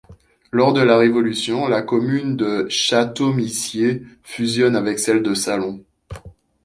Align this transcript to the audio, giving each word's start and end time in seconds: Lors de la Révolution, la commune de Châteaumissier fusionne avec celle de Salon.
Lors 0.51 0.73
de 0.73 0.81
la 0.81 0.97
Révolution, 0.97 1.67
la 1.67 1.83
commune 1.83 2.35
de 2.35 2.67
Châteaumissier 2.69 4.01
fusionne 4.23 4.75
avec 4.75 4.97
celle 4.97 5.21
de 5.21 5.35
Salon. 5.35 5.85